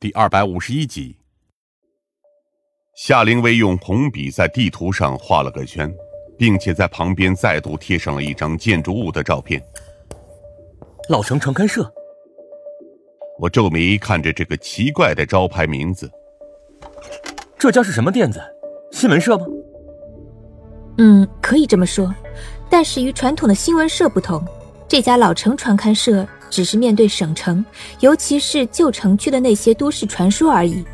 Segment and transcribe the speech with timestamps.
[0.00, 1.16] 第二百五十一集。
[2.94, 5.92] 夏灵薇用红笔在地图上画了个圈，
[6.38, 9.60] 并且在旁边再度贴上了一张建筑物的照片。
[11.08, 11.92] 老城传刊社。
[13.40, 16.08] 我皱眉看着这个奇怪的招牌名字。
[17.58, 18.40] 这家是什么店子？
[18.92, 19.46] 新闻社吗？
[20.98, 22.14] 嗯，可以这么说。
[22.70, 24.40] 但是与传统的新闻社不同，
[24.86, 27.64] 这家老城传刊社只是面对省城，
[28.00, 30.84] 尤其是旧城区的那些都市传说而已。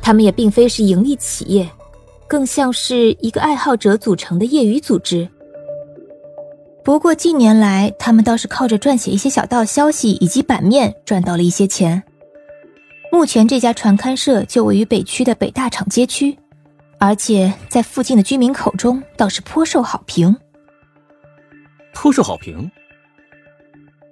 [0.00, 1.68] 他们也并非是盈利企业，
[2.28, 5.28] 更像是一个爱好者组成的业余组织。
[6.84, 12.02] 不过近年来，他们倒是靠着撰写一些小道消息以及版面赚到了一些钱。
[13.10, 16.38] 目前这家传刊社就位于北区的北大厂街区，
[16.98, 20.36] 而且在附近的居民口中倒是颇受好评。
[21.92, 22.70] 颇受好评。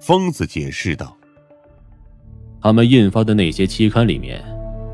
[0.00, 1.16] 疯子解释道
[2.62, 4.42] ：“他们印发的那些期刊里面。”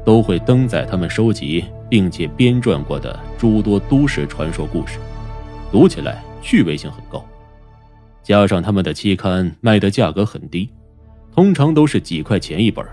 [0.04, 4.98] 都会登载他们收集并且编撰过的诸多都市传说故事，
[5.72, 7.24] 读起来趣味性很高。
[8.22, 10.68] 加上他们的期刊卖的价格很低，
[11.34, 12.84] 通常都是几块钱一本。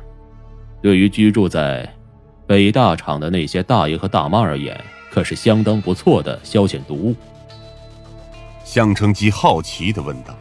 [0.81, 1.85] 对于居住在
[2.47, 4.79] 北大厂的那些大爷和大妈而言，
[5.11, 7.13] 可是相当不错的消遣读物。
[8.63, 10.33] 向成基好奇的问道：“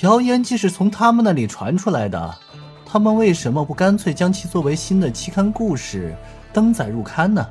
[0.00, 2.38] 谣言既是从他们那里传出来的。”
[2.84, 6.14] 他们为什么不干脆将其作为新的期刊故事
[6.52, 7.48] 登载入刊呢？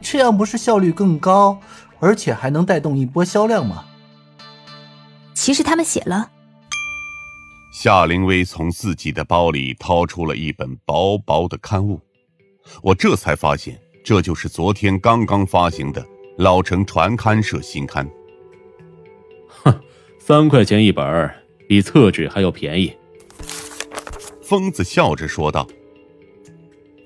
[0.00, 1.58] 这样不是效率更高，
[1.98, 3.84] 而且还能带动一波销量吗？
[5.34, 6.30] 其实他们写了。
[7.72, 12.00] 夏灵薇从自己的包里掏出了一本薄薄的刊物，
[12.80, 16.06] 我这才发现，这就是昨天刚刚发行的
[16.36, 18.08] 老城传刊社新刊。
[19.64, 19.80] 哼，
[20.20, 21.28] 三块钱一本，
[21.68, 22.92] 比厕纸还要便宜。
[24.42, 25.68] 疯子笑着说道：“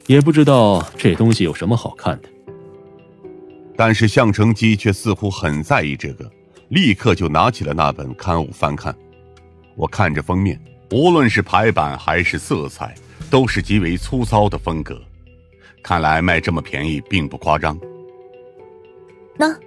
[0.07, 2.29] 也不知道这东西有什么好看的。”
[3.77, 6.31] 但是向成基却似乎很在意这个，
[6.69, 8.97] 立刻就拿起了那本刊物翻看。
[9.75, 10.61] 我看着封面，
[10.93, 12.95] 无论是排版还是色彩，
[13.29, 15.03] 都是极为粗糙的风格。
[15.83, 17.77] 看来卖这么便宜并不夸张。
[19.37, 19.59] 那，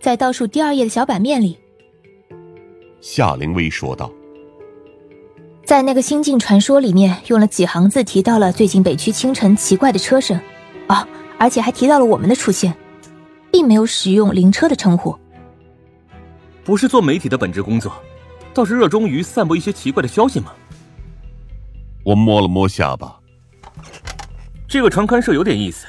[0.00, 1.56] 在倒数第二页的小版面里，
[3.00, 4.12] 夏灵薇说道。
[5.70, 10.36] 在那个新晋传说里面，用了几行字提到了最近北区清晨奇怪的车声，
[10.88, 11.06] 哦，
[11.38, 12.74] 而且还提到了我们的出现，
[13.52, 15.16] 并没有使用灵车的称呼。
[16.64, 17.92] 不是做媒体的本职工作，
[18.52, 20.52] 倒是热衷于散布一些奇怪的消息吗？
[22.02, 23.20] 我摸了摸下巴，
[24.66, 25.86] 这个传刊社有点意思，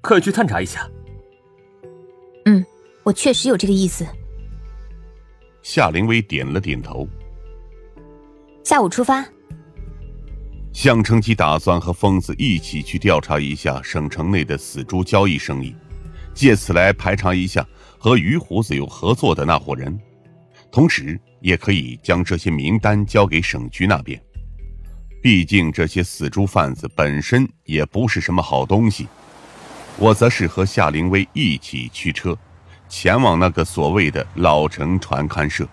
[0.00, 0.90] 可以去探查一下。
[2.46, 2.66] 嗯，
[3.04, 4.04] 我确实有这个意思。
[5.62, 7.08] 夏灵薇点了点头。
[8.74, 9.24] 下午出发。
[10.72, 15.72] 向成吉打算和疯子一起去调查一下省城内的死猪交易生意，
[16.34, 17.64] 借此来排查一下
[17.96, 19.96] 和于胡子有合作的那伙人，
[20.72, 24.20] 同时也可以将这些名单交给省局那边。
[25.22, 29.06] 毕竟这些死猪贩子本身也不是什么好东西。
[29.98, 32.36] 我则是和夏灵薇一起驱车，
[32.88, 35.64] 前往那个所谓的老城传刊社。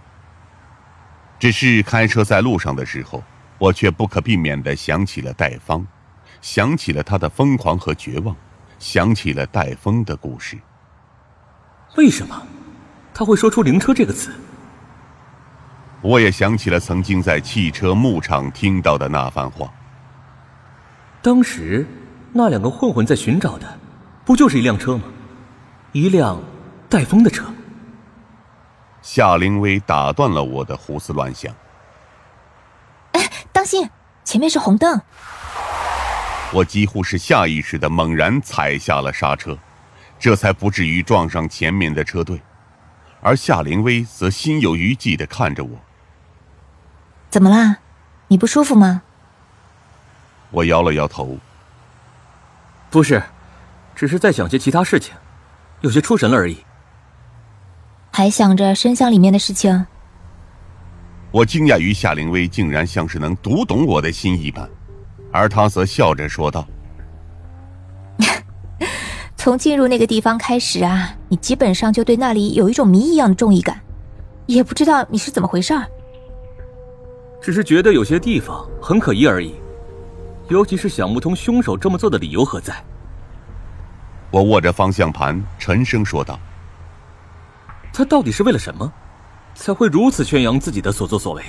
[1.41, 3.23] 只是开车在路上的时候，
[3.57, 5.83] 我却不可避免的想起了戴芳，
[6.39, 8.35] 想起了他的疯狂和绝望，
[8.77, 10.55] 想起了戴峰的故事。
[11.97, 12.39] 为什么
[13.11, 14.29] 他会说出“灵车”这个词？
[16.03, 19.67] 我也想起了曾经在汽车牧场听到的那番话。
[21.23, 21.87] 当时
[22.31, 23.79] 那两个混混在寻找的，
[24.23, 25.05] 不就是一辆车吗？
[25.91, 26.39] 一辆
[26.87, 27.40] 戴风的车。
[29.13, 31.53] 夏灵薇打断了我的胡思乱想。
[33.11, 33.89] 哎，当心，
[34.23, 35.01] 前面是红灯！
[36.53, 39.57] 我几乎是下意识的猛然踩下了刹车，
[40.17, 42.41] 这才不至于撞上前面的车队。
[43.19, 45.77] 而夏灵薇则心有余悸的看着我。
[47.29, 47.79] 怎么啦？
[48.29, 49.01] 你不舒服吗？
[50.51, 51.37] 我摇了摇头。
[52.89, 53.21] 不是，
[53.93, 55.13] 只是在想些其他事情，
[55.81, 56.63] 有些出神了而已。
[58.11, 59.85] 还想着深巷里面的事情。
[61.31, 64.69] 我惊讶于夏灵薇竟然像是能读懂我的心一般，
[65.31, 66.67] 而他则笑着说道：
[69.37, 73.79] “从进入那个地方开始啊，你基本上就对那里有一种谜一样的中意感，
[74.45, 75.87] 也不知道你是怎么回事儿。
[77.41, 79.55] 只是觉得有些地方很可疑而已，
[80.49, 82.75] 尤其是想不通凶手这么做的理由何在。”
[84.29, 86.37] 我握着方向盘，沉声说道。
[87.93, 88.91] 他到底是为了什么，
[89.55, 91.43] 才会如此宣扬自己的所作所为？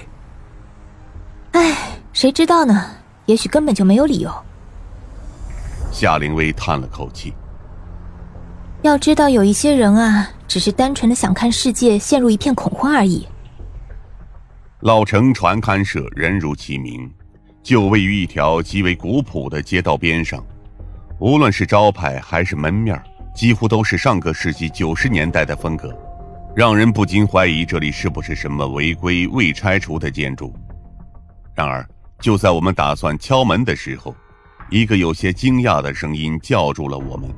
[1.53, 2.91] 唉，谁知道呢？
[3.27, 4.33] 也许根本就没有理由。
[5.93, 7.33] 夏灵薇叹了口气。
[8.83, 13.27] 要知道，有一些人啊，只是单纯的想看世界陷入一片恐慌而已。
[14.81, 17.09] 老城传刊社人如其名，
[17.63, 20.45] 就位于一条极为古朴的街道边上。
[21.21, 23.01] 无论是招牌还是门面，
[23.37, 25.97] 几乎都是上个世纪九十年代的风格，
[26.55, 30.55] 让人不禁怀疑这里是不是什么违规未拆除的建筑。
[31.55, 31.87] 然而，
[32.21, 34.15] 就在我们打算敲门的时候，
[34.69, 37.31] 一个有些惊讶的声音叫住了我们。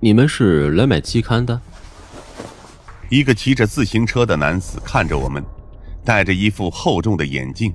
[0.00, 1.60] 你们是来买期刊的？
[3.10, 5.44] 一个骑着自行车的男子看着我们，
[6.02, 7.74] 戴着一副厚重的眼镜，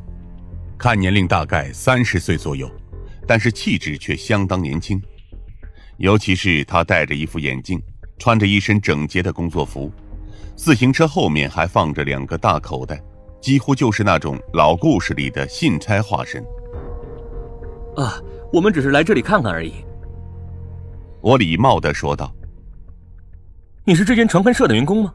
[0.80, 2.68] 看年龄大概三十岁左右，
[3.28, 5.00] 但是气质却相当年轻。
[5.98, 7.80] 尤其是他戴着一副眼镜，
[8.18, 9.92] 穿着一身整洁的工作服，
[10.56, 13.02] 自行车后面还放着两个大口袋，
[13.42, 16.44] 几乎就是那种老故事里的信差化身。
[17.96, 18.22] 啊，
[18.52, 19.74] 我们只是来这里看看而已。
[21.22, 22.34] 我礼貌的说道
[23.84, 25.14] ：“你是这间传刊社的员工吗？”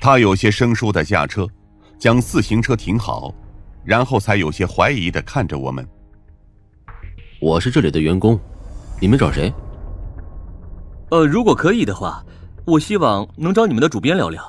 [0.00, 1.46] 他有些生疏的下车，
[1.98, 3.34] 将自行车停好，
[3.84, 5.86] 然后才有些怀疑的看着我们。
[7.40, 8.38] “我是这里的员工，
[9.00, 9.52] 你们找谁
[11.10, 12.24] ？”“呃，如果可以的话，
[12.64, 14.42] 我希望能找你们的主编聊聊。”